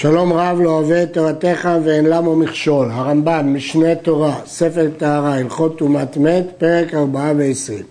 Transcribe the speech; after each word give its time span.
שלום 0.00 0.32
רב 0.32 0.60
לא 0.60 0.70
אוהב 0.70 0.90
את 0.90 1.12
תורתך 1.12 1.68
ואין 1.84 2.06
למו 2.06 2.36
מכשול. 2.36 2.90
הרמב"ם, 2.90 3.54
משנה 3.54 3.94
תורה, 3.94 4.40
ספר 4.46 4.90
טהרה, 4.96 5.34
הלכות 5.34 5.78
טומאת 5.78 6.16
מת, 6.16 6.46
פרק 6.58 6.94
4 6.94 7.32
ועשרים. 7.36 7.84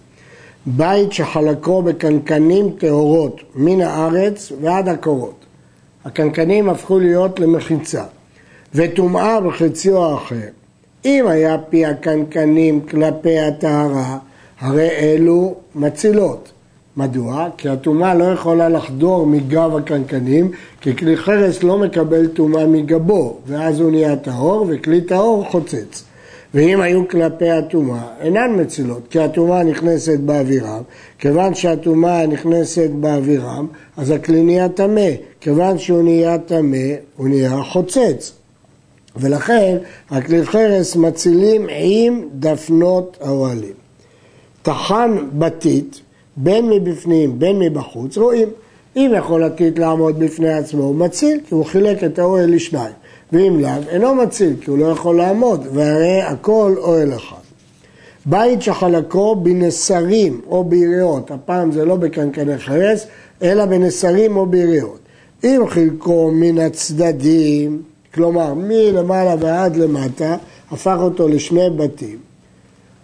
בית 0.66 1.14
שחלקו 1.14 1.82
בקנקנים 1.82 2.70
טהורות 2.80 3.42
מן 3.56 3.82
הארץ 3.82 4.52
ועד 4.62 4.90
הקורות. 4.90 5.46
הקנקנים 6.06 6.70
הפכו 6.70 7.00
להיות 7.00 7.40
למחיצה, 7.40 8.04
וטומאה 8.76 9.42
בחציו 9.42 10.06
האחר. 10.06 10.36
אם 11.06 11.28
היה 11.28 11.58
פי 11.70 11.86
הקנקנים 11.86 12.82
כלפי 12.82 13.40
הטהרה, 13.40 14.18
הרי 14.60 14.90
אלו 14.90 15.56
מצילות. 15.76 16.52
מדוע? 16.98 17.48
כי 17.58 17.70
הטומאה 17.70 18.14
לא 18.14 18.24
יכולה 18.24 18.70
לחדור 18.70 19.28
מגב 19.28 19.76
הקנקנים, 19.76 20.52
כי 20.82 20.96
כלי 20.96 21.18
חרס 21.18 21.64
לא 21.64 21.78
מקבל 21.78 22.28
טומאה 22.28 22.68
מגבו, 22.68 23.38
ואז 23.48 23.80
הוא 23.80 23.92
נהיה 23.92 24.16
טהור, 24.16 24.66
וכלי 24.70 25.02
טהור 25.02 25.46
חוצץ. 25.52 26.04
ואם 26.54 26.82
היו 26.82 27.08
כלפי 27.08 27.50
הטומאה, 27.50 28.04
אינן 28.22 28.62
מצילות, 28.62 29.08
כי 29.10 29.20
הטומאה 29.20 29.64
נכנסת 29.64 30.20
באווירם, 30.20 30.82
כיוון 31.20 31.56
שהטומאה 31.56 32.28
נכנסת 32.28 32.90
באווירם, 32.90 33.68
אז 33.98 34.12
הכלי 34.12 34.44
נהיה 34.44 34.70
טמא, 34.70 35.10
כיוון 35.42 35.78
שהוא 35.78 36.04
נהיה 36.04 36.38
טמא, 36.38 36.88
הוא 37.18 37.28
נהיה 37.28 37.64
חוצץ. 37.64 38.34
ולכן 39.16 39.78
הכלי 40.10 40.46
חרס 40.46 40.96
מצילים 40.96 41.68
עם 41.70 42.22
דפנות 42.34 43.18
האוהלים. 43.22 43.74
טחן 44.62 45.18
בתית 45.34 46.02
בין 46.44 46.70
מבפנים 46.70 47.40
בין 47.40 47.60
מבחוץ, 47.60 48.18
רואים. 48.18 48.48
אם 48.96 49.12
יכול 49.18 49.44
הטיט 49.44 49.80
לעמוד 49.80 50.20
בפני 50.20 50.54
עצמו, 50.54 50.84
הוא 50.84 50.96
מציל, 50.96 51.40
כי 51.48 51.54
הוא 51.54 51.66
חילק 51.66 52.04
את 52.04 52.20
האוהל 52.20 52.56
לשניים. 52.56 52.94
ואם 53.34 53.60
לאו, 53.60 53.70
אינו 53.90 54.16
מציל, 54.16 54.54
כי 54.62 54.70
הוא 54.70 54.78
לא 54.78 54.86
יכול 54.86 55.18
לעמוד, 55.18 55.68
והרי 55.74 56.22
הכל 56.22 56.76
אוהל 56.78 57.14
אחד. 57.14 57.36
בית 58.26 58.62
שחלקו 58.62 59.36
בנסרים 59.36 60.42
או 60.48 60.64
ביריעות, 60.64 61.32
הפעם 61.32 61.72
זה 61.72 61.86
לא 61.86 61.96
בקנקני 61.96 62.58
חרס, 62.58 63.08
אלא 63.42 63.66
בנסרים 63.66 64.38
או 64.38 64.46
ביריעות. 64.46 65.00
אם 65.44 65.62
חלקו 65.68 66.32
מן 66.34 66.58
הצדדים, 66.58 67.82
כלומר 68.14 68.54
מלמעלה 68.54 69.36
ועד 69.40 69.76
למטה, 69.76 70.36
הפך 70.72 70.98
אותו 71.00 71.28
לשני 71.28 71.70
בתים, 71.70 72.18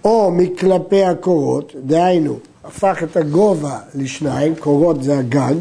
או 0.04 0.32
מכלפי 0.32 1.04
הקורות, 1.04 1.76
דהיינו 1.86 2.38
הפך 2.68 3.04
את 3.04 3.18
הגובה 3.18 3.80
לשניים, 3.96 4.56
קורות 4.56 5.04
זה 5.04 5.20
הגג, 5.20 5.56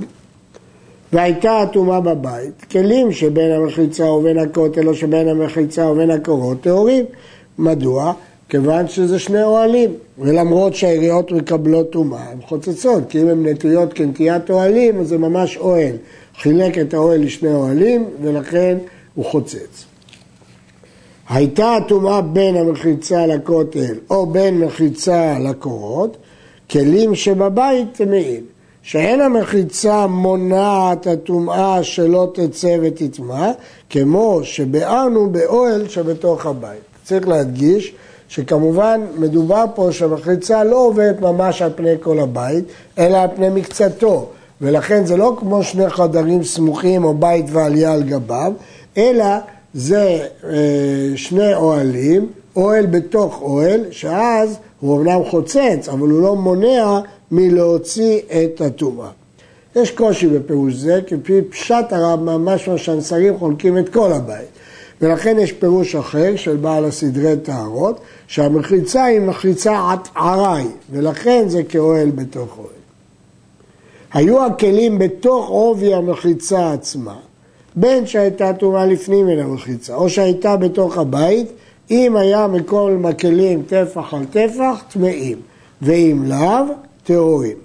והייתה 1.13 1.63
אטומה 1.63 2.01
בבית, 2.01 2.65
כלים 2.71 3.13
שבין 3.13 3.53
המחיצה 3.53 4.05
ובין 4.05 4.39
הכותל 4.39 4.89
או 4.89 4.95
שבין 4.95 5.29
המחיצה 5.29 5.87
ובין 5.87 6.11
הקורות 6.11 6.61
טהורים. 6.61 7.05
מדוע? 7.59 8.13
כיוון 8.49 8.89
שזה 8.89 9.19
שני 9.19 9.43
אוהלים, 9.43 9.95
ולמרות 10.19 10.75
שהעיריות 10.75 11.33
מקבלות 11.33 11.91
טומאה, 11.91 12.31
הן 12.31 12.39
חוצצות, 12.49 13.03
כי 13.09 13.23
אם 13.23 13.29
הן 13.29 13.47
נטויות 13.47 13.93
כנטיית 13.93 14.51
אוהלים, 14.51 15.01
אז 15.01 15.09
זה 15.09 15.19
ממש 15.19 15.57
אוהל. 15.57 15.97
חילק 16.41 16.79
את 16.79 16.95
האוהל 16.95 17.21
לשני 17.21 17.55
אוהלים, 17.55 18.07
ולכן 18.23 18.79
הוא 19.15 19.25
חוצץ. 19.25 19.85
הייתה 21.29 21.77
הטומאה 21.77 22.21
בין 22.21 22.57
המחיצה 22.57 23.27
לכותל 23.27 23.95
או 24.11 24.27
בין 24.27 24.59
מחיצה 24.59 25.39
לקורות, 25.39 26.17
כלים 26.71 27.15
שבבית 27.15 27.89
טמאים, 27.93 28.43
שאין 28.83 29.21
המחיצה 29.21 30.07
מונעת 30.07 31.07
הטומאה 31.07 31.83
שלא 31.83 32.33
תצא 32.35 32.77
ותטמא, 32.83 33.51
כמו 33.91 34.41
שביארנו 34.43 35.31
באוהל 35.31 35.89
שבתוך 35.89 36.47
הבית. 36.47 36.81
צריך 37.05 37.29
להדגיש 37.29 37.95
שכמובן 38.29 39.01
מדובר 39.19 39.65
פה 39.75 39.89
שהמחיצה 39.93 40.65
לא 40.65 40.77
עוברת 40.77 41.21
ממש 41.21 41.63
על 41.63 41.71
פני 41.77 41.95
כל 42.01 42.19
הבית, 42.19 42.65
אלא 42.99 43.17
על 43.17 43.29
פני 43.37 43.49
מקצתו, 43.49 44.29
ולכן 44.61 45.07
זה 45.07 45.17
לא 45.17 45.37
כמו 45.41 45.63
שני 45.63 45.91
חדרים 45.91 46.45
סמוכים 46.45 47.05
או 47.05 47.15
בית 47.15 47.47
ועלייה 47.49 47.93
על 47.93 48.03
גביו, 48.03 48.53
אלא 48.97 49.27
זה 49.75 50.27
אה, 50.45 50.51
שני 51.17 51.55
אוהלים, 51.55 52.29
אוהל 52.57 52.87
בתוך 52.87 53.43
אוהל, 53.43 53.81
שאז 53.91 54.59
הוא 54.85 55.01
אמנם 55.01 55.21
חוצץ, 55.31 55.89
אבל 55.93 56.09
הוא 56.09 56.23
לא 56.23 56.37
מונע 56.37 57.01
מלהוציא 57.31 58.21
את 58.29 58.61
הטומאה. 58.61 59.09
יש 59.77 59.91
קושי 59.91 60.27
בפירוש 60.27 60.75
זה, 60.75 61.01
כפי 61.07 61.43
פשט 61.43 61.85
הרמב"ם, 61.91 62.45
משמע 62.45 62.79
שהנסרים 62.79 63.39
חולקים 63.39 63.79
את 63.79 63.89
כל 63.89 64.13
הבית. 64.13 64.49
ולכן 65.01 65.37
יש 65.39 65.53
פירוש 65.53 65.95
אחר 65.95 66.37
של 66.37 66.57
בעל 66.57 66.85
הסדרי 66.85 67.37
טהרות, 67.37 68.01
שהמחיצה 68.27 69.05
היא 69.05 69.21
מחיצה 69.21 69.95
עראי, 70.15 70.67
ולכן 70.91 71.45
זה 71.49 71.63
כאוהל 71.63 72.11
בתוך 72.11 72.59
אוהל. 72.59 72.69
היו 74.13 74.47
הכלים 74.47 74.99
בתוך 74.99 75.49
עובי 75.49 75.95
המחיצה 75.95 76.73
עצמה, 76.73 77.17
בין 77.77 78.07
שהייתה 78.07 78.53
טומאה 78.53 78.87
לפנים 78.87 79.27
מן 79.27 79.39
המחיצה, 79.39 79.95
או 79.95 80.09
שהייתה 80.09 80.57
בתוך 80.57 80.99
הבית, 80.99 81.47
אם 81.91 82.17
היה 82.17 82.47
מכל 82.47 82.97
מקלים 83.01 83.63
טפח 83.63 84.15
על 84.15 84.25
טפח, 84.25 84.85
טמאים, 84.93 85.39
ואם 85.83 86.25
לאו, 86.27 86.65
טהורים. 87.05 87.57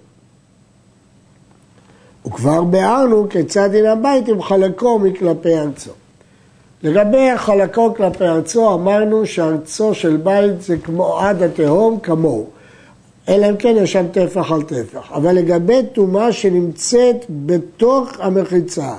וכבר 2.26 2.64
ביארנו 2.64 3.30
כיצד 3.30 3.72
דין 3.72 3.86
הבית 3.86 4.28
עם 4.28 4.42
חלקו 4.42 5.00
מכלפי 5.00 5.58
ארצו. 5.58 5.92
לגבי 6.84 7.38
חלקו 7.38 7.94
כלפי 7.96 8.24
ארצו, 8.24 8.74
אמרנו 8.74 9.26
שארצו 9.26 9.94
של 9.94 10.18
בית 10.18 10.62
זה 10.62 10.78
כמו 10.78 11.20
עד 11.20 11.44
התהום 11.44 12.00
כמוהו. 12.00 12.46
אלא 13.30 13.50
אם 13.50 13.58
כן 13.58 13.76
יש 13.78 13.92
שם 13.92 14.06
טפח 14.12 14.52
על 14.52 14.62
טפח. 14.62 15.12
אבל 15.12 15.36
לגבי 15.36 15.82
טומאה 15.94 16.32
שנמצאת 16.32 17.26
בתוך 17.30 18.10
המחיצה, 18.20 18.94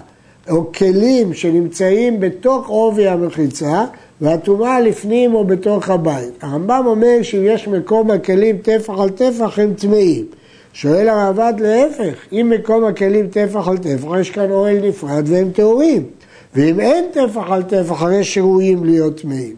או 0.50 0.72
כלים 0.72 1.34
שנמצאים 1.34 2.20
בתוך 2.20 2.68
עובי 2.68 3.08
המחיצה, 3.08 3.84
והטומאה 4.20 4.80
לפנים 4.80 5.34
או 5.34 5.44
בתוך 5.44 5.90
הבית. 5.90 6.32
הרמב"ם 6.40 6.84
אומר 6.86 7.22
שאם 7.22 7.42
יש 7.44 7.68
מקום 7.68 8.10
הכלים 8.10 8.58
טפח 8.58 8.92
על 8.98 9.08
טפח 9.10 9.58
הם 9.58 9.74
טמאים. 9.74 10.24
שואל 10.72 11.08
הרעב"ד 11.08 11.54
להפך, 11.58 12.14
אם 12.32 12.52
מקום 12.56 12.84
הכלים 12.84 13.28
טפח 13.28 13.68
על 13.68 13.78
טפח, 13.78 14.08
יש 14.20 14.30
כאן 14.30 14.50
אוהל 14.50 14.88
נפרד 14.88 15.24
והם 15.26 15.50
טהורים. 15.50 16.04
ואם 16.54 16.80
אין 16.80 17.04
טפח 17.12 17.50
על 17.50 17.62
טפח, 17.62 18.02
הרי 18.02 18.24
שראויים 18.24 18.84
להיות 18.84 19.20
טמאים. 19.20 19.56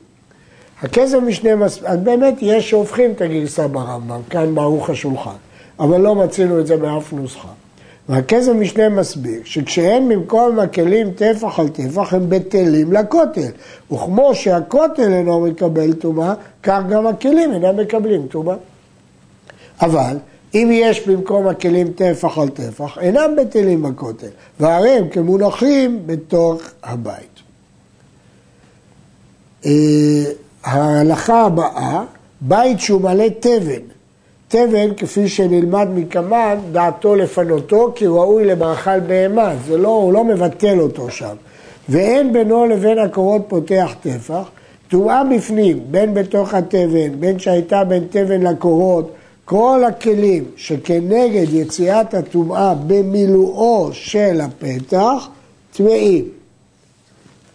הכסף 0.83 1.19
משנה, 1.27 1.57
מס... 1.57 1.83
אז 1.85 1.99
באמת 1.99 2.35
יש 2.41 2.71
שהופכים 2.71 3.11
את 3.11 3.21
הגרסה 3.21 3.69
ברמב"ם, 3.69 4.21
כאן 4.31 4.55
ברוך 4.55 4.91
השולחן, 4.91 5.37
אבל 5.81 6.01
לא 6.01 6.15
מצינו 6.15 6.61
את 6.61 6.67
זה 6.67 6.77
באף 6.77 7.13
נוסחה. 7.13 7.49
והכסף 8.09 8.53
משנה 8.53 8.89
מסביר 8.89 9.41
שכשאין 9.45 10.09
במקום 10.09 10.59
הכלים 10.59 11.11
טפח 11.11 11.59
על 11.59 11.69
טפח 11.69 12.15
הם 12.15 12.29
בטלים 12.29 12.93
לכותל. 12.93 13.51
וכמו 13.93 14.35
שהכותל 14.35 15.13
אינו 15.13 15.41
מקבל 15.41 15.93
טומאה, 15.93 16.35
כך 16.63 16.81
גם 16.91 17.07
הכלים 17.07 17.53
אינם 17.53 17.77
מקבלים 17.77 18.27
טומאה. 18.27 18.57
אבל 19.81 20.17
אם 20.55 20.69
יש 20.73 21.09
במקום 21.09 21.49
הכלים 21.49 21.93
טפח 21.93 22.39
על 22.39 22.49
טפח, 22.49 22.99
אינם 22.99 23.37
בטלים 23.39 23.83
בכותל, 23.83 24.29
והרי 24.61 24.91
הם 24.91 25.09
כמונחים 25.09 26.03
בתוך 26.07 26.63
הבית. 26.83 27.41
אה, 29.67 30.25
ההלכה 30.65 31.43
הבאה, 31.43 32.05
בית 32.41 32.81
שהוא 32.81 33.01
מלא 33.01 33.29
תבן, 33.41 33.83
תבן, 34.53 34.95
כפי 34.97 35.29
שנלמד 35.29 35.89
מקמן, 35.95 36.59
דעתו 36.73 37.15
לפנותו, 37.15 37.93
כי 37.95 38.05
הוא 38.05 38.21
ראוי 38.21 38.45
למאכל 38.45 39.01
בהמה, 39.01 39.55
זה 39.67 39.79
לא, 39.79 39.89
הוא 39.89 40.13
לא 40.13 40.25
מבטל 40.25 40.81
אותו 40.81 41.11
שם. 41.11 41.35
ואין 41.89 42.33
בינו 42.33 42.67
לבין 42.67 42.99
הקורות 42.99 43.43
פותח 43.49 43.95
טפח, 44.03 44.51
טומאה 44.89 45.23
בפנים, 45.25 45.81
בין 45.91 46.15
בתוך 46.15 46.55
התבן, 46.55 47.21
בין 47.21 47.39
שהייתה 47.39 47.85
בין 47.85 48.05
תבן 48.11 48.43
לקורות, 48.43 49.13
כל 49.45 49.83
הכלים 49.89 50.45
שכנגד 50.57 51.47
יציאת 51.53 52.15
הטומאה 52.15 52.75
במילואו 52.87 53.89
של 53.93 54.41
הפתח, 54.41 55.29
טמאים. 55.77 56.25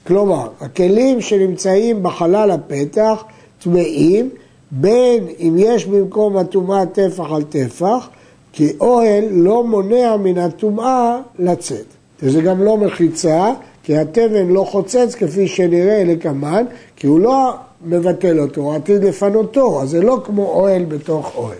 כלומר, 0.07 0.47
הכלים 0.61 1.21
שנמצאים 1.21 2.03
בחלל 2.03 2.51
הפתח, 2.51 3.23
טמאים, 3.63 4.29
בין 4.71 5.27
אם 5.39 5.55
יש 5.57 5.85
במקום 5.85 6.37
הטומאה 6.37 6.85
טפח 6.85 7.31
על 7.31 7.43
טפח, 7.43 8.09
כי 8.53 8.73
אוהל 8.79 9.23
לא 9.31 9.63
מונע 9.63 10.17
מן 10.17 10.37
הטומאה 10.37 11.19
לצאת. 11.39 11.85
וזה 12.23 12.41
גם 12.41 12.63
לא 12.63 12.77
מחיצה, 12.77 13.51
כי 13.83 13.97
התבן 13.97 14.47
לא 14.47 14.63
חוצץ 14.63 15.15
כפי 15.15 15.47
שנראה 15.47 16.03
לקמן, 16.05 16.65
כי 16.95 17.07
הוא 17.07 17.19
לא 17.19 17.53
מבטל 17.85 18.39
אותו, 18.39 18.61
הוא 18.61 18.73
עתיד 18.73 19.03
לפנותו, 19.03 19.81
אז 19.81 19.89
זה 19.89 20.01
לא 20.01 20.21
כמו 20.23 20.45
אוהל 20.45 20.85
בתוך 20.85 21.31
אוהל. 21.35 21.57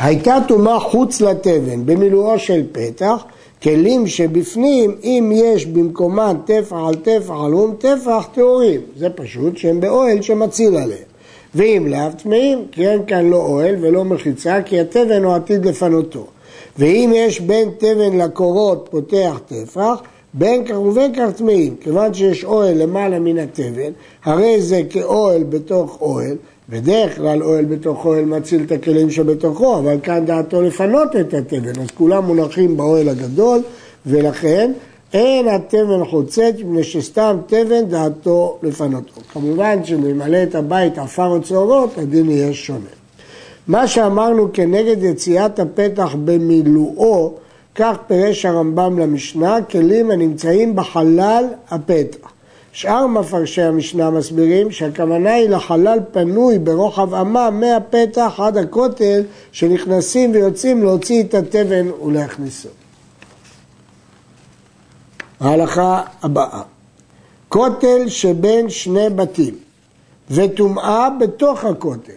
הייתה 0.00 0.38
טומאה 0.48 0.80
חוץ 0.80 1.20
לתבן 1.20 1.86
במילואו 1.86 2.38
של 2.38 2.62
פתח, 2.72 3.24
כלים 3.62 4.06
שבפנים, 4.06 4.94
אם 5.04 5.32
יש 5.34 5.66
במקומן 5.66 6.36
טפח 6.44 6.76
על 6.88 6.94
טפח 6.94 7.30
על 7.44 7.52
אום 7.54 7.74
טפח, 7.78 8.28
טהורים. 8.34 8.80
זה 8.96 9.10
פשוט 9.10 9.56
שהם 9.56 9.80
באוהל 9.80 10.22
שמציל 10.22 10.76
עליהם. 10.76 11.11
ואם 11.54 11.86
לאו 11.88 12.10
טמאים, 12.22 12.64
כי 12.72 12.88
אין 12.88 13.06
כאן 13.06 13.30
לא 13.30 13.36
אוהל 13.36 13.76
ולא 13.80 14.04
מחיצה, 14.04 14.62
כי 14.62 14.80
התבן 14.80 15.24
הוא 15.24 15.34
עתיד 15.34 15.66
לפנותו. 15.66 16.26
ואם 16.78 17.12
יש 17.14 17.40
בין 17.40 17.70
תבן 17.78 18.18
לקורות 18.18 18.88
פותח 18.90 19.40
טפח, 19.46 20.02
בין 20.34 20.64
כך 20.64 20.78
ובין 20.78 21.14
כך 21.14 21.36
טמאים. 21.36 21.76
כיוון 21.80 22.14
שיש 22.14 22.44
אוהל 22.44 22.82
למעלה 22.82 23.18
מן 23.18 23.38
התבן, 23.38 23.92
הרי 24.24 24.62
זה 24.62 24.80
כאוהל 24.90 25.42
בתוך 25.42 25.98
אוהל, 26.00 26.36
בדרך 26.68 27.16
כלל 27.16 27.42
אוהל 27.42 27.64
בתוך 27.64 28.04
אוהל 28.04 28.24
מציל 28.24 28.62
את 28.66 28.72
הכלים 28.72 29.10
שבתוכו, 29.10 29.78
אבל 29.78 29.96
כאן 30.02 30.24
דעתו 30.24 30.62
לפנות 30.62 31.16
את 31.16 31.34
התבן, 31.34 31.80
אז 31.80 31.86
כולם 31.94 32.24
מונחים 32.24 32.76
באוהל 32.76 33.08
הגדול, 33.08 33.60
ולכן 34.06 34.72
אין 35.12 35.48
התבן 35.48 36.04
חוצץ, 36.04 36.52
מפני 36.58 36.84
שסתם 36.84 37.36
תבן 37.46 37.84
דעתו 37.84 38.58
לפנותו. 38.62 39.20
כמובן 39.32 39.84
שממלא 39.84 40.42
את 40.42 40.54
הבית 40.54 40.98
עפר 40.98 41.26
או 41.26 41.42
צהורות, 41.42 41.98
הדין 41.98 42.30
יהיה 42.30 42.52
שונה. 42.52 42.90
מה 43.66 43.86
שאמרנו 43.86 44.52
כנגד 44.52 45.02
יציאת 45.02 45.58
הפתח 45.58 46.14
במילואו, 46.24 47.32
כך 47.74 47.96
פירש 48.06 48.46
הרמב"ם 48.46 48.98
למשנה, 48.98 49.62
כלים 49.70 50.10
הנמצאים 50.10 50.76
בחלל 50.76 51.44
הפתח. 51.70 52.32
שאר 52.72 53.06
מפרשי 53.06 53.62
המשנה 53.62 54.10
מסבירים 54.10 54.70
שהכוונה 54.70 55.32
היא 55.32 55.48
לחלל 55.48 55.98
פנוי 56.12 56.58
ברוחב 56.58 57.14
אמה 57.14 57.50
מהפתח 57.50 58.40
עד 58.42 58.56
הכותל 58.56 59.22
שנכנסים 59.52 60.30
ויוצאים 60.32 60.82
להוציא 60.82 61.22
את 61.22 61.34
התבן 61.34 61.86
ולהכניסו. 62.04 62.68
ההלכה 65.42 66.02
הבאה 66.22 66.62
כותל 67.48 68.08
שבין 68.08 68.70
שני 68.70 69.10
בתים 69.10 69.54
וטומאה 70.30 71.08
בתוך 71.20 71.64
הכותל 71.64 72.12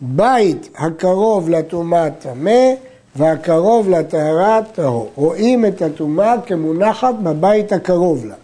בית 0.00 0.68
הקרוב 0.76 1.48
לטומאה 1.48 2.10
טמא 2.10 2.72
והקרוב 3.16 3.88
לטהרה 3.88 4.60
טהור 4.72 5.10
רואים 5.14 5.66
את 5.66 5.82
הטומאה 5.82 6.34
כמונחת 6.46 7.14
בבית 7.22 7.72
הקרוב 7.72 8.26
לה 8.26 8.34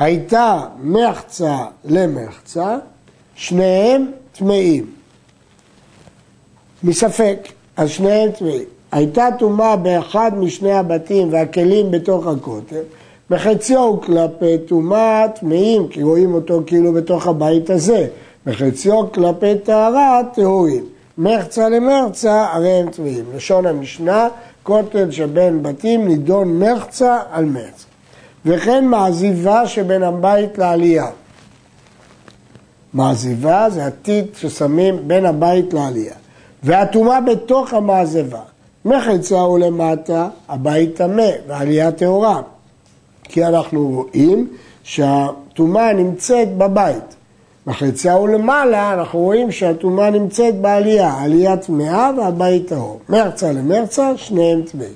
הייתה 0.00 0.60
מחצה 0.82 1.56
למחצה, 1.84 2.76
שניהם 3.34 4.10
טמאים. 4.32 4.86
מספק, 6.84 7.48
אז 7.76 7.90
שניהם 7.90 8.30
טמאים. 8.30 8.64
הייתה 8.92 9.28
טומאה 9.38 9.76
באחד 9.76 10.30
משני 10.36 10.72
הבתים 10.72 11.32
והכלים 11.32 11.90
בתוך 11.90 12.26
הכותל, 12.26 12.82
בחציו 13.30 14.00
כלפי 14.00 14.58
טומאה 14.58 15.26
טמאים, 15.28 15.88
כי 15.88 16.02
רואים 16.02 16.34
אותו 16.34 16.62
כאילו 16.66 16.92
בתוך 16.92 17.26
הבית 17.26 17.70
הזה, 17.70 18.06
בחציו 18.46 19.12
כלפי 19.12 19.58
טהרה 19.58 20.20
טהורים. 20.34 20.84
מחצה 21.18 21.68
למחצה 21.68 22.46
הרי 22.52 22.68
הם 22.70 22.90
טמאים. 22.90 23.24
לשון 23.34 23.66
המשנה, 23.66 24.28
כותל 24.62 25.10
שבין 25.10 25.62
בתים 25.62 26.08
נידון 26.08 26.58
מחצה 26.58 27.18
על 27.32 27.44
מחצה. 27.44 27.86
וכן 28.44 28.84
מעזיבה 28.84 29.66
שבין 29.66 30.02
הבית 30.02 30.58
לעלייה. 30.58 31.06
מעזיבה 32.92 33.70
זה 33.70 33.86
הטיט 33.86 34.36
ששמים 34.36 35.08
בין 35.08 35.26
הבית 35.26 35.74
לעלייה. 35.74 36.14
והטומאה 36.62 37.20
בתוך 37.20 37.74
המעזבה. 37.74 38.40
מחצה 38.84 39.36
ולמטה 39.36 40.28
הבית 40.48 40.96
טמא 40.96 41.30
והעלייה 41.48 41.92
טהורה. 41.92 42.40
כי 43.32 43.44
אנחנו 43.44 43.88
רואים 43.88 44.48
שהטומאה 44.82 45.92
נמצאת 45.92 46.56
בבית. 46.58 47.16
מחצה 47.66 48.20
ולמעלה 48.20 48.92
אנחנו 48.92 49.18
רואים 49.18 49.52
שהטומאה 49.52 50.10
נמצאת 50.10 50.60
בעלייה, 50.60 51.14
עלייה 51.20 51.56
טמאה 51.56 52.10
והבית 52.16 52.68
טהור. 52.68 53.00
מרצה 53.08 53.52
למרצה 53.52 54.12
שניהם 54.16 54.62
טמאים. 54.62 54.94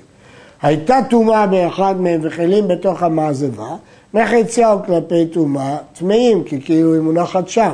הייתה 0.61 0.99
טומאה 1.09 1.47
באחד 1.47 1.95
מהם 2.01 2.19
וכלים 2.23 2.67
בתוך 2.67 3.03
המעזבה, 3.03 3.75
מחציהו 4.13 4.79
כלפי 4.85 5.25
טומאה 5.25 5.77
טמאים, 5.99 6.43
כי 6.43 6.61
כאילו 6.61 6.93
היא 6.93 7.01
מונחת 7.01 7.49
שם. 7.49 7.71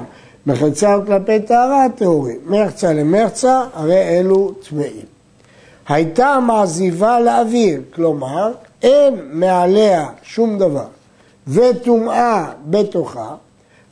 מחציהו 0.47 1.05
כלפי 1.05 1.39
טהרה 1.39 1.85
טהורים. 1.95 2.37
מחצה 2.45 2.93
למחצה, 2.93 3.63
הרי 3.73 4.19
אלו 4.19 4.51
טמאים. 4.69 5.05
הייתה 5.87 6.27
המעזיבה 6.27 7.19
לאוויר, 7.19 7.81
כלומר, 7.93 8.51
אין 8.83 9.15
מעליה 9.31 10.05
שום 10.23 10.57
דבר, 10.57 10.85
וטומאה 11.47 12.45
בתוכה, 12.65 13.35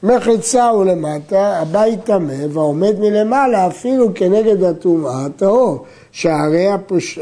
מחיצה 0.04 0.72
ולמטה, 0.74 1.60
הבית 1.60 2.04
טמא 2.04 2.34
והעומד 2.50 3.00
מלמעלה 3.00 3.68
אפילו 3.68 4.14
כנגד 4.16 4.64
הטומאה 4.64 5.26
הטהור, 5.26 5.86
שהרי 6.12 6.68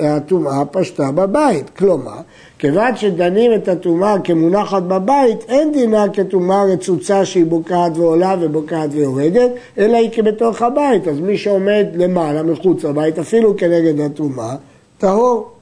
הטומאה 0.02 0.66
פשטה 0.66 1.12
בבית. 1.12 1.70
כלומר, 1.70 2.18
כיוון 2.60 2.96
שדנים 2.96 3.54
את 3.54 3.68
הטומאה 3.68 4.16
כמונחת 4.24 4.84
בבית, 4.84 5.38
אין 5.50 5.72
דינה 5.72 6.06
כטומאה 6.14 6.64
רצוצה 6.64 7.26
שהיא 7.26 7.46
בוקעת 7.46 7.98
ועולה 7.98 8.36
ובוקעת 8.42 8.90
ויורדת, 8.94 9.52
אלא 9.78 9.98
היא 9.98 10.10
כבתוך 10.12 10.62
הבית. 10.62 11.08
אז 11.08 11.20
מי 11.20 11.38
שעומד 11.38 11.86
למעלה, 11.96 12.44
מחוץ 12.44 12.84
לבית, 12.84 13.20
אפילו 13.20 13.58
כנגד 13.58 14.00
הטומאה, 14.00 14.56
טהור. 14.98 15.57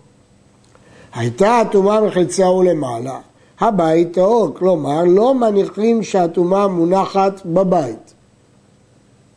הייתה 1.15 1.59
הטומאה 1.59 2.01
מחיצה 2.01 2.49
ולמעלה, 2.49 3.19
הבית 3.59 4.13
טהור, 4.13 4.53
כלומר 4.53 5.03
לא 5.03 5.35
מניחים 5.35 6.03
שהטומאה 6.03 6.67
מונחת 6.67 7.41
בבית. 7.45 8.13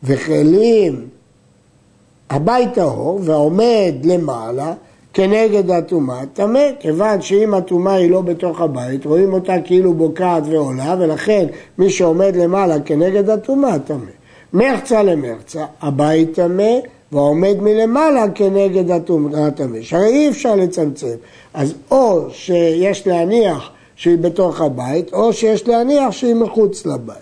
וכלים 0.03 1.07
הבית 2.29 2.73
טהור 2.73 3.19
והעומד 3.23 3.93
למעלה 4.03 4.73
כנגד 5.13 5.71
הטומאה 5.71 6.25
טמא, 6.33 6.69
כיוון 6.79 7.21
שאם 7.21 7.53
הטומאה 7.53 7.93
היא 7.93 8.11
לא 8.11 8.21
בתוך 8.21 8.61
הבית, 8.61 9.05
רואים 9.05 9.33
אותה 9.33 9.53
כאילו 9.65 9.93
בוקעת 9.93 10.43
ועולה, 10.45 10.95
ולכן 10.99 11.45
מי 11.77 11.89
שעומד 11.89 12.35
למעלה 12.35 12.79
כנגד 12.79 13.29
הטומאה 13.29 13.79
טמא. 13.79 14.18
מחצה 14.53 15.03
למחצה, 15.03 15.65
הבית 15.81 16.33
טמא, 16.33 16.73
והעומד 17.11 17.55
מלמעלה 17.61 18.25
כנגד 18.35 18.91
הטומאה 18.91 19.51
טמא. 19.51 19.81
שהרי 19.81 20.07
אי 20.07 20.29
אפשר 20.29 20.55
לצמצם. 20.55 21.15
אז 21.53 21.73
או 21.91 22.27
שיש 22.31 23.07
להניח 23.07 23.69
שהיא 23.95 24.17
בתוך 24.17 24.61
הבית, 24.61 25.13
או 25.13 25.33
שיש 25.33 25.67
להניח 25.67 26.11
שהיא 26.11 26.35
מחוץ 26.35 26.85
לבית. 26.85 27.17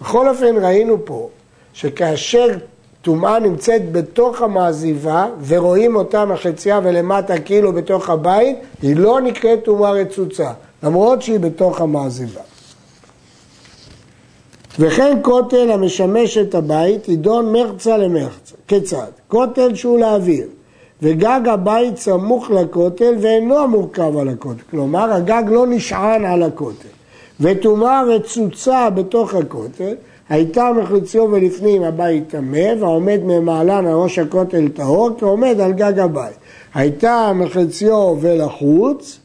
בכל 0.00 0.28
אופן 0.28 0.64
ראינו 0.64 0.96
פה 1.04 1.28
שכאשר 1.72 2.58
טומאה 3.02 3.38
נמצאת 3.38 3.92
בתוך 3.92 4.42
המעזיבה 4.42 5.26
ורואים 5.46 5.96
אותה 5.96 6.24
מחציה 6.24 6.80
ולמטה 6.82 7.40
כאילו 7.40 7.72
בתוך 7.72 8.10
הבית, 8.10 8.56
היא 8.82 8.96
לא 8.96 9.20
נקראת 9.20 9.64
טומאה 9.64 9.90
רצוצה, 9.90 10.50
למרות 10.82 11.22
שהיא 11.22 11.40
בתוך 11.40 11.80
המעזיבה. 11.80 12.40
וכן 14.78 15.18
כותל 15.22 15.70
המשמש 15.70 16.38
את 16.38 16.54
הבית 16.54 17.08
ידון 17.08 17.52
מחצה 17.52 17.96
למחצה. 17.96 18.54
כיצד? 18.68 19.10
כותל 19.28 19.74
שהוא 19.74 19.98
לאוויר, 19.98 20.46
וגג 21.02 21.40
הבית 21.46 21.96
סמוך 21.96 22.50
לכותל 22.50 23.14
ואינו 23.20 23.68
מורכב 23.68 24.16
על 24.16 24.28
הכותל. 24.28 24.62
כלומר, 24.70 25.12
הגג 25.12 25.42
לא 25.48 25.66
נשען 25.66 26.24
על 26.24 26.42
הכותל. 26.42 26.88
וטומאה 27.40 28.02
רצוצה 28.02 28.90
בתוך 28.90 29.34
הכותל, 29.34 29.94
הייתה 30.28 30.70
מחוציו 30.82 31.22
ולפנים 31.22 31.82
הבית 31.82 32.28
טמא, 32.28 32.68
והעומד 32.80 33.20
ממעלן 33.24 33.86
על 33.86 33.94
ראש 33.94 34.18
הכותל 34.18 34.68
טהור, 34.68 35.10
כי 35.18 35.24
עומד 35.24 35.60
על 35.60 35.72
גג 35.72 35.98
הבית. 35.98 36.36
הייתה 36.74 37.32
מחציו 37.34 38.16
ולחוץ, 38.20 39.18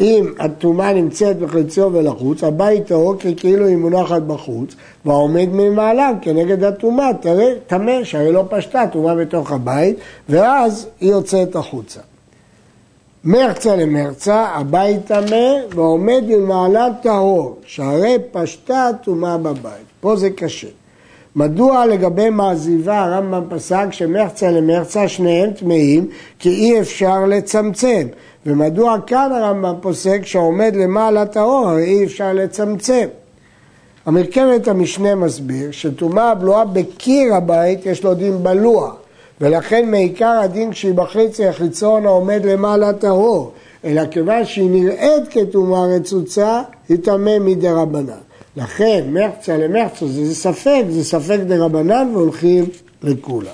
אם 0.00 0.32
הטומאה 0.38 0.92
נמצאת 0.92 1.38
בחציו 1.38 1.90
ולחוץ, 1.92 2.44
הבית 2.44 2.86
טהור 2.86 3.14
כאילו 3.36 3.66
היא 3.66 3.76
מונחת 3.76 4.22
בחוץ, 4.22 4.74
והעומד 5.04 5.48
ממעלה 5.52 6.10
כנגד 6.22 6.64
הטומאה, 6.64 7.10
טמא, 7.66 8.04
שהרי 8.04 8.32
לא 8.32 8.44
פשטה 8.50 8.84
טומאה 8.92 9.14
בתוך 9.14 9.52
הבית, 9.52 9.96
ואז 10.28 10.88
היא 11.00 11.10
יוצאת 11.10 11.56
החוצה. 11.56 12.00
מרצה 13.24 13.76
למרצה, 13.76 14.46
הבית 14.46 15.06
טמא, 15.06 15.74
ועומד 15.74 16.22
ממעלה 16.28 16.88
טהור, 17.02 17.56
שהרי 17.66 18.16
פשטה 18.32 18.90
טומאה 19.04 19.38
בבית. 19.38 19.86
פה 20.00 20.16
זה 20.16 20.30
קשה. 20.30 20.68
מדוע 21.36 21.86
לגבי 21.86 22.30
מעזיבה 22.30 23.04
הרמב"ם 23.04 23.42
פסק 23.48 23.86
שמרצה 23.90 24.50
למרצה 24.50 25.08
שניהם 25.08 25.50
טמאים 25.50 26.06
כי 26.38 26.48
אי 26.48 26.80
אפשר 26.80 27.26
לצמצם 27.26 28.06
ומדוע 28.46 28.96
כאן 29.06 29.32
הרמב"ם 29.32 29.74
פוסק 29.80 30.20
שהעומד 30.24 30.76
למעלה 30.76 31.26
טהור 31.26 31.78
אי 31.78 32.04
אפשר 32.04 32.32
לצמצם 32.32 33.06
המרכבת 34.06 34.68
המשנה 34.68 35.14
מסביר 35.14 35.70
שטומאה 35.70 36.30
הבלועה 36.30 36.64
בקיר 36.64 37.34
הבית 37.34 37.86
יש 37.86 38.04
לו 38.04 38.14
דין 38.14 38.42
בלוע 38.42 38.92
ולכן 39.40 39.90
מעיקר 39.90 40.40
הדין 40.42 40.70
כשהיא 40.70 40.94
בחצי 40.94 41.46
החיצון 41.46 42.06
העומד 42.06 42.40
למעלה 42.44 42.92
טהור 42.92 43.52
אלא 43.84 44.02
כיוון 44.10 44.44
שהיא 44.44 44.70
נראית 44.70 45.24
כטומאה 45.30 45.86
רצוצה, 45.96 46.62
היא 46.88 46.98
טמא 47.02 47.38
מדי 47.38 47.68
רבנן. 47.68 48.29
לכן 48.56 49.04
מחצה 49.10 49.56
למחצה 49.56 50.06
זה 50.06 50.34
ספק, 50.34 50.84
זה 50.88 51.04
ספק 51.04 51.38
דה 51.46 51.64
רבנן 51.64 52.08
והולכים 52.14 52.64
לכולה. 53.02 53.50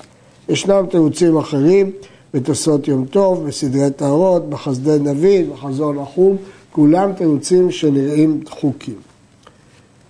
ישנם 0.49 0.87
תירוצים 0.91 1.37
אחרים 1.37 1.91
בתוספות 2.35 2.89
יום 2.89 3.05
טוב, 3.05 3.47
בסדרי 3.47 3.91
טהרות, 3.91 4.51
בחסדי 4.51 4.99
דוד, 4.99 5.53
בחזון 5.53 5.99
החום, 5.99 6.37
כולם 6.73 7.13
תירוצים 7.13 7.71
שנראים 7.71 8.41
דחוקים. 8.45 8.95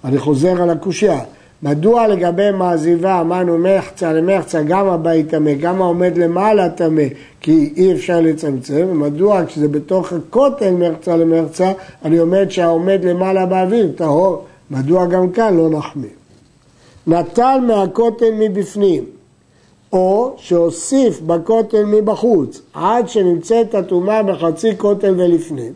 אני 0.05 0.19
חוזר 0.19 0.62
על 0.62 0.71
הקושייה. 0.71 1.21
מדוע 1.62 2.09
לגבי 2.09 2.50
מעזיבה 2.50 3.21
אמרנו 3.21 3.59
מחצה 3.59 4.12
למחצה 4.12 4.62
גם 4.62 4.88
הבית 4.88 5.28
טמא, 5.28 5.52
גם 5.55 5.83
העומד 5.83 6.19
למעלה 6.19 6.71
טמא, 6.71 7.02
כי 7.40 7.73
אי 7.76 7.93
אפשר 7.93 8.21
לצמצם, 8.21 8.87
ומדוע 8.90 9.47
כשזה 9.47 9.69
בתוך 9.69 10.12
הכותל 10.12 10.71
מחצה 10.71 11.16
למחצה, 11.16 11.73
אני 12.05 12.19
עומד 12.19 12.47
שהעומד 12.50 13.05
למעלה 13.05 13.47
באוויר 13.47 13.93
טהור, 13.97 14.45
מדוע 14.70 15.06
גם 15.06 15.30
כאן 15.30 15.56
לא 15.56 15.70
נחמיר? 15.70 16.11
נטל 17.06 17.58
מהכותל 17.66 18.30
מבפנים, 18.38 19.04
או 19.92 20.35
שהוסיף 20.37 21.20
בכותל 21.20 21.85
מבחוץ, 21.85 22.61
עד 22.75 23.08
שנמצאת 23.08 23.75
הטומאה 23.75 24.23
בחצי 24.23 24.76
כותל 24.76 25.14
ולפנים. 25.16 25.73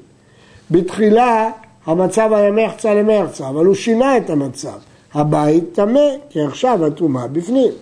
בתחילה 0.71 1.51
המצב 1.87 2.33
היה 2.33 2.51
מחצה 2.51 2.95
למחצה, 2.95 3.49
אבל 3.49 3.67
הוא 3.67 3.75
שינה 3.75 4.17
את 4.17 4.31
המצב. 4.31 4.79
הבית 5.15 5.65
טמא, 5.73 6.09
כי 6.31 6.41
עכשיו 6.41 6.87
הטומאה 6.87 7.29
בפנים. 7.29 7.73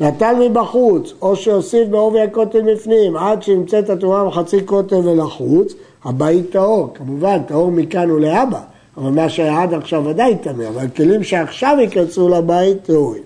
נטל 0.00 0.34
מבחוץ, 0.40 1.12
או 1.22 1.36
שהוסיף 1.36 1.88
בעובי 1.88 2.20
הכותל 2.20 2.74
בפנים, 2.74 3.16
עד 3.16 3.42
שנמצאת 3.42 3.90
הטומאה 3.90 4.24
בחצי 4.24 4.66
כותל 4.66 4.96
ולחוץ, 4.96 5.72
הבית 6.04 6.50
טהור. 6.50 6.90
כמובן, 6.94 7.42
טהור 7.42 7.70
מכאן 7.70 8.10
ולהבא, 8.10 8.60
אבל 8.98 9.10
מה 9.10 9.28
שהיה 9.28 9.62
עד 9.62 9.74
עכשיו 9.74 10.04
ודאי 10.04 10.36
טמא, 10.42 10.64
אבל 10.68 10.88
כלים 10.96 11.24
שעכשיו 11.24 11.76
ייכנסו 11.80 12.28
לבית 12.28 12.82
טהורים. 12.82 13.22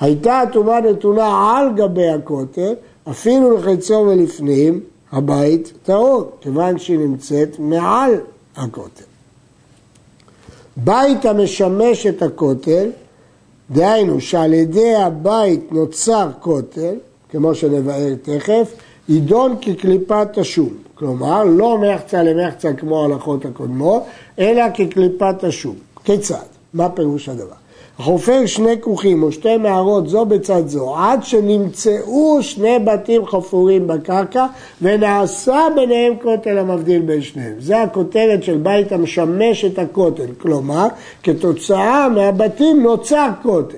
הייתה 0.00 0.40
הטומאה 0.40 0.80
נתונה 0.80 1.56
על 1.58 1.74
גבי 1.76 2.08
הכותל, 2.08 2.74
אפילו 3.10 3.56
לחצו 3.56 3.94
ולפנים, 3.94 4.80
הבית 5.12 5.72
טהור, 5.82 6.30
כיוון 6.40 6.78
שהיא 6.78 6.98
נמצאת 6.98 7.58
מעל 7.58 8.14
הכותל. 8.56 9.04
בית 10.76 11.24
המשמש 11.24 12.06
את 12.06 12.22
הכותל, 12.22 12.90
דהיינו 13.70 14.20
שעל 14.20 14.54
ידי 14.54 14.94
הבית 14.94 15.72
נוצר 15.72 16.28
כותל, 16.40 16.94
כמו 17.30 17.54
שנבאר 17.54 18.14
תכף, 18.22 18.72
יידון 19.08 19.56
כקליפת 19.60 20.38
השום. 20.38 20.68
כלומר, 20.94 21.44
לא 21.44 21.78
מחצה 21.78 22.22
למחצה 22.22 22.72
כמו 22.72 23.02
ההלכות 23.02 23.44
הקודמות, 23.44 24.02
אלא 24.38 24.62
כקליפת 24.74 25.44
השום. 25.44 25.74
כיצד? 26.04 26.46
מה 26.74 26.88
פירוש 26.88 27.28
הדבר? 27.28 27.54
חופר 27.98 28.46
שני 28.46 28.80
כוכים 28.80 29.22
או 29.22 29.32
שתי 29.32 29.56
מערות 29.56 30.08
זו 30.08 30.24
בצד 30.24 30.68
זו, 30.68 30.96
עד 30.96 31.24
שנמצאו 31.24 32.38
שני 32.42 32.78
בתים 32.84 33.26
חפורים 33.26 33.86
בקרקע 33.86 34.46
ונעשה 34.82 35.66
ביניהם 35.74 36.12
כותל 36.22 36.58
המבדיל 36.58 37.02
בין 37.02 37.22
שניהם. 37.22 37.54
זה 37.58 37.82
הכותרת 37.82 38.42
של 38.42 38.56
בית 38.56 38.92
המשמש 38.92 39.64
את 39.64 39.78
הכותל, 39.78 40.26
כלומר, 40.38 40.86
כתוצאה 41.22 42.08
מהבתים 42.08 42.82
נוצר 42.82 43.28
כותל. 43.42 43.76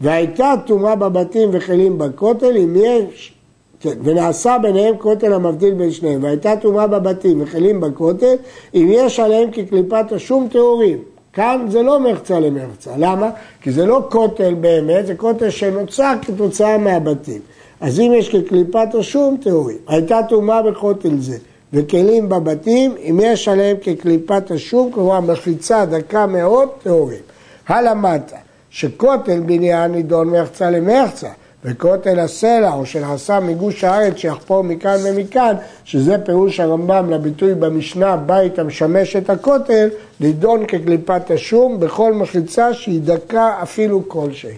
והייתה 0.00 0.54
טומאה 0.66 0.96
בבתים 0.96 1.48
וכלים 1.52 1.98
בכותל, 1.98 2.56
אם 2.56 2.76
יש 2.76 3.32
כן, 3.80 3.98
ונעשה 4.02 4.56
ביניהם 4.62 4.94
כותל 4.98 5.32
המבדיל 5.32 5.74
בין 5.74 5.90
שניהם, 5.90 6.22
והייתה 6.22 6.56
טומאה 6.56 6.86
בבתים 6.86 7.42
וכלים 7.42 7.80
בכותל, 7.80 8.34
אם 8.74 8.88
יש 8.90 9.20
עליהם 9.20 9.50
כקליפת 9.50 10.12
השום 10.12 10.48
טהורים. 10.52 10.98
כאן 11.32 11.66
זה 11.68 11.82
לא 11.82 12.00
מחצה 12.00 12.40
למחצה, 12.40 12.90
למה? 12.98 13.30
כי 13.62 13.72
זה 13.72 13.86
לא 13.86 14.06
כותל 14.10 14.54
באמת, 14.54 15.06
זה 15.06 15.14
כותל 15.14 15.50
שנוצר 15.50 16.14
כתוצאה 16.22 16.78
מהבתים. 16.78 17.40
אז 17.80 18.00
אם 18.00 18.12
יש 18.16 18.36
כקליפת 18.36 18.94
השום, 18.98 19.36
טהורים. 19.42 19.76
הייתה 19.88 20.20
טומאה 20.28 20.62
בכותל 20.62 21.18
זה, 21.18 21.36
וכלים 21.72 22.28
בבתים, 22.28 22.94
אם 22.98 23.20
יש 23.22 23.48
עליהם 23.48 23.76
כקליפת 23.82 24.50
השום, 24.50 24.90
כלומר 24.92 25.20
מחיצה 25.20 25.84
דקה 25.84 26.26
מאוד, 26.26 26.68
טהורים. 26.82 27.20
הלמדת 27.68 28.32
שכותל 28.70 29.40
בניין 29.40 29.92
נידון 29.92 30.30
מחצה 30.30 30.70
למחצה, 30.70 31.28
וכותל 31.68 32.18
הסלע, 32.18 32.72
או 32.72 32.86
שנעשה 32.86 33.40
מגוש 33.40 33.84
הארץ 33.84 34.16
שיחפור 34.16 34.64
מכאן 34.64 34.96
ומכאן, 35.04 35.54
שזה 35.84 36.18
פירוש 36.18 36.60
הרמב"ם 36.60 37.10
לביטוי 37.10 37.54
במשנה, 37.54 38.16
בית 38.16 38.58
המשמש 38.58 39.16
את 39.16 39.30
הכותל, 39.30 39.88
נידון 40.20 40.66
כקליפת 40.66 41.30
השום 41.30 41.80
בכל 41.80 42.14
מחיצה 42.14 42.74
שהיא 42.74 43.00
דקה 43.04 43.62
אפילו 43.62 44.08
כלשהי. 44.08 44.54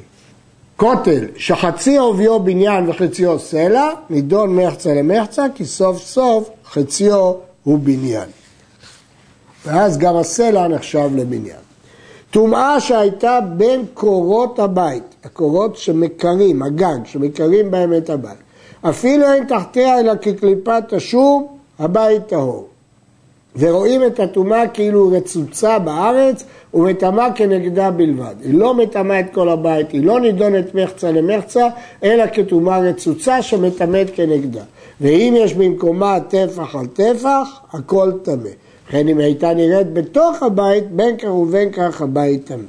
כותל 0.76 1.24
שחצי 1.36 1.96
עוביו 1.96 2.40
בניין 2.40 2.88
וחציו 2.88 3.38
סלע, 3.38 3.88
נידון 4.10 4.56
מחצה 4.56 4.94
למחצה, 4.94 5.46
כי 5.54 5.64
סוף 5.64 6.02
סוף 6.02 6.50
חציו 6.72 7.32
הוא 7.64 7.78
בניין. 7.78 8.28
ואז 9.66 9.98
גם 9.98 10.16
הסלע 10.16 10.68
נחשב 10.68 11.10
לבניין. 11.14 11.69
טומאה 12.30 12.80
שהייתה 12.80 13.38
בין 13.56 13.84
קורות 13.94 14.58
הבית, 14.58 15.14
הקורות 15.24 15.76
שמקרים, 15.76 16.62
הגג, 16.62 16.98
שמקרים 17.04 17.70
בהם 17.70 17.94
את 17.94 18.10
הבית. 18.10 18.38
אפילו 18.82 19.32
אין 19.32 19.44
תחתיה 19.44 20.00
אלא 20.00 20.12
כקליפת 20.22 20.92
השום, 20.92 21.46
הבית 21.78 22.26
טהור. 22.26 22.68
ורואים 23.56 24.06
את 24.06 24.20
הטומאה 24.20 24.68
כאילו 24.68 25.10
רצוצה 25.12 25.78
בארץ 25.78 26.44
ומטמאה 26.74 27.32
כנגדה 27.32 27.90
בלבד. 27.90 28.34
היא 28.42 28.54
לא 28.54 28.74
מטמאה 28.74 29.20
את 29.20 29.26
כל 29.32 29.48
הבית, 29.48 29.90
היא 29.90 30.04
לא 30.04 30.20
נידונת 30.20 30.74
מחצה 30.74 31.10
למחצה, 31.10 31.68
אלא 32.04 32.24
כטומאה 32.32 32.78
רצוצה 32.78 33.42
שמטמאת 33.42 34.10
כנגדה. 34.14 34.62
ואם 35.00 35.34
יש 35.36 35.54
במקומה 35.54 36.18
טפח 36.28 36.74
על 36.74 36.86
טפח, 36.86 37.60
הכל 37.72 38.12
טמא. 38.22 38.50
וכן 38.90 39.08
אם 39.08 39.18
הייתה 39.18 39.54
נראית 39.54 39.92
בתוך 39.92 40.42
הבית, 40.42 40.90
בין 40.90 41.16
כך 41.16 41.28
ובין 41.28 41.72
כך 41.72 42.02
הבית 42.02 42.46
טמא. 42.46 42.62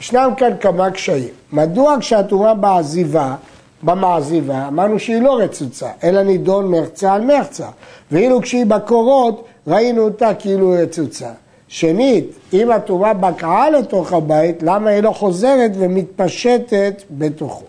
ישנם 0.00 0.30
כאן 0.36 0.50
כמה 0.60 0.90
קשיים. 0.90 1.28
מדוע 1.52 1.96
כשהתורה 2.00 2.54
בעזיבה, 2.54 3.34
במעזיבה, 3.82 4.68
אמרנו 4.68 4.98
שהיא 4.98 5.22
לא 5.22 5.38
רצוצה, 5.38 5.88
אלא 6.04 6.22
נידון 6.22 6.70
מחצה 6.70 7.12
על 7.12 7.22
מחצה. 7.22 7.68
ואילו 8.10 8.40
כשהיא 8.40 8.66
בקורות, 8.66 9.44
ראינו 9.66 10.02
אותה 10.02 10.34
כאילו 10.34 10.74
רצוצה. 10.82 11.30
שנית, 11.68 12.24
אם 12.52 12.70
התורה 12.70 13.14
בקעה 13.14 13.70
לתוך 13.70 14.12
הבית, 14.12 14.62
למה 14.62 14.90
היא 14.90 15.02
לא 15.02 15.10
חוזרת 15.10 15.70
ומתפשטת 15.78 17.02
בתוכו? 17.10 17.64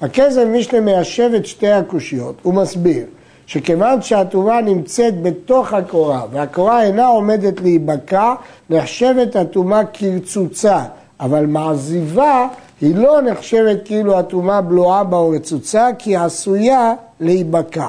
הכסף 0.00 0.44
משנה 0.52 0.80
מיישב 0.80 1.30
את 1.36 1.46
שתי 1.46 1.70
הקושיות, 1.70 2.34
הוא 2.42 2.54
מסביר 2.54 3.04
שכיוון 3.46 4.02
שהטומאה 4.02 4.60
נמצאת 4.60 5.22
בתוך 5.22 5.72
הקורה 5.72 6.22
והקורה 6.32 6.82
אינה 6.82 7.06
עומדת 7.06 7.60
להיבקע, 7.60 8.34
נחשבת 8.70 9.36
הטומאה 9.36 9.84
כרצוצה, 9.92 10.84
אבל 11.20 11.46
מעזיבה 11.46 12.48
היא 12.80 12.96
לא 12.96 13.20
נחשבת 13.20 13.78
כאילו 13.84 14.18
הטומאה 14.18 14.60
בלועה 14.60 15.04
בה 15.04 15.16
או 15.16 15.30
רצוצה, 15.30 15.88
כי 15.98 16.10
היא 16.10 16.18
עשויה 16.18 16.92
להיבקע. 17.20 17.88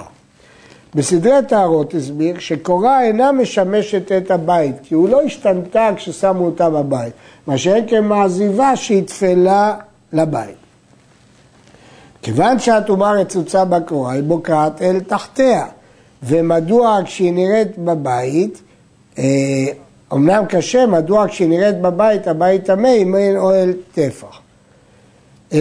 בסדרי 0.96 1.34
טהרות 1.48 1.94
הסביר 1.94 2.40
שקורה 2.40 3.04
אינה 3.04 3.32
משמשת 3.32 4.12
את 4.12 4.32
הבית, 4.32 4.76
כי 4.84 4.96
הוא 4.96 5.10
לא 5.10 5.22
השתנתה 5.22 5.90
כששמו 5.96 6.46
אותה 6.46 6.70
בבית, 6.70 7.14
מה 7.48 7.58
שאין 7.58 7.88
כמעזיבה 7.88 8.76
שהיא 8.76 9.04
תפלה 9.04 9.76
לבית. 10.14 10.65
כיוון 12.25 12.60
שהטומאה 12.60 13.12
רצוצה 13.12 13.65
בקורה, 13.65 14.13
היא 14.13 14.24
בוקעת 14.24 14.82
אל 14.82 15.00
תחתיה. 15.00 15.65
ומדוע 16.24 17.00
כשהיא 17.05 17.34
נראית 17.34 17.77
בבית, 17.77 18.62
אומנם 20.12 20.44
אה, 20.44 20.46
קשה, 20.46 20.86
מדוע 20.86 21.27
כשהיא 21.27 21.50
נראית 21.50 21.82
בבית, 21.82 22.27
הבית 22.27 22.63
טמא, 22.63 22.88
אם 22.98 23.15
אין 23.15 23.38
אוהל 23.38 23.74
טפח. 23.94 24.39
אה, 25.53 25.60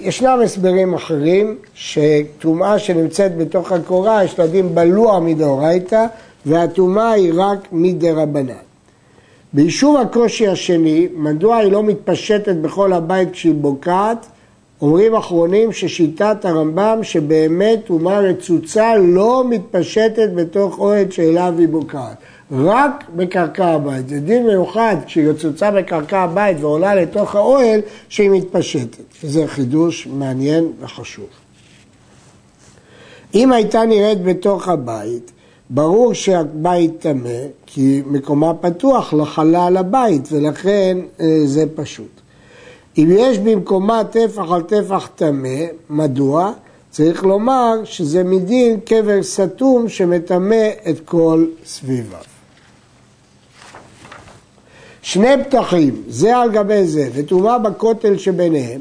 ישנם 0.00 0.38
הסברים 0.44 0.94
אחרים, 0.94 1.56
שטומאה 1.74 2.78
שנמצאת 2.78 3.36
בתוך 3.36 3.72
הקורה, 3.72 4.24
יש 4.24 4.38
לדין 4.38 4.74
בלוע 4.74 5.20
מדאורייתא, 5.20 6.06
והטומאה 6.46 7.12
היא 7.12 7.32
רק 7.36 7.58
מדרבנן. 7.72 8.54
ביישוב 9.52 9.96
הקושי 9.96 10.48
השני, 10.48 11.08
מדוע 11.14 11.56
היא 11.56 11.72
לא 11.72 11.82
מתפשטת 11.82 12.56
בכל 12.56 12.92
הבית 12.92 13.30
כשהיא 13.32 13.54
בוקעת? 13.54 14.26
אומרים 14.82 15.14
אחרונים 15.14 15.72
ששיטת 15.72 16.44
הרמב"ם 16.44 16.98
שבאמת 17.02 17.80
טומאה 17.86 18.20
רצוצה 18.20 18.96
לא 18.96 19.44
מתפשטת 19.48 20.30
בתוך 20.34 20.78
אוהד 20.78 21.12
שאליו 21.12 21.54
היא 21.58 21.68
בוקעת, 21.68 22.16
רק 22.52 23.04
בקרקע 23.16 23.66
הבית. 23.66 24.08
זה 24.08 24.20
דין 24.20 24.46
מיוחד 24.46 24.96
כשהיא 25.06 25.28
רצוצה 25.28 25.70
בקרקע 25.70 26.20
הבית 26.20 26.56
ועולה 26.60 26.94
לתוך 26.94 27.34
האוהל 27.34 27.80
שהיא 28.08 28.30
מתפשטת. 28.30 29.02
זה 29.22 29.46
חידוש 29.46 30.06
מעניין 30.06 30.72
וחשוב. 30.80 31.26
אם 33.34 33.52
הייתה 33.52 33.84
נראית 33.84 34.22
בתוך 34.22 34.68
הבית, 34.68 35.32
ברור 35.70 36.14
שהבית 36.14 37.00
טמא, 37.00 37.40
כי 37.66 38.02
מקומה 38.06 38.54
פתוח 38.54 39.14
לחלל 39.14 39.76
הבית, 39.76 40.28
ולכן 40.32 40.98
אה, 41.20 41.40
זה 41.44 41.64
פשוט. 41.74 42.19
אם 42.98 43.08
יש 43.10 43.38
במקומה 43.38 44.04
טפח 44.04 44.42
על 44.52 44.62
טפח 44.62 45.08
טמא, 45.14 45.64
מדוע? 45.90 46.52
צריך 46.90 47.24
לומר 47.24 47.84
שזה 47.84 48.24
מדין 48.24 48.80
קבר 48.80 49.22
סתום 49.22 49.88
שמטמא 49.88 50.68
את 50.90 51.00
כל 51.04 51.46
סביביו. 51.66 52.18
שני 55.02 55.44
פתחים, 55.44 56.02
זה 56.08 56.36
על 56.36 56.50
גבי 56.50 56.86
זה, 56.86 57.08
וטומאה 57.14 57.58
בכותל 57.58 58.18
שביניהם, 58.18 58.80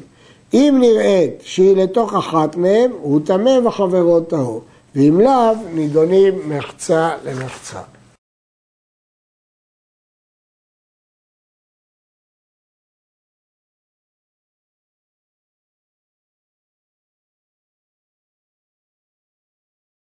אם 0.54 0.78
נראית 0.80 1.34
שהיא 1.42 1.76
לתוך 1.76 2.14
אחת 2.14 2.56
מהם, 2.56 2.92
הוא 3.02 3.22
טמא 3.26 3.60
וחברו 3.66 4.20
טהור, 4.20 4.62
ואם 4.96 5.20
לאו, 5.20 5.54
נידונים 5.74 6.34
מחצה 6.50 7.10
למחצה. 7.26 7.80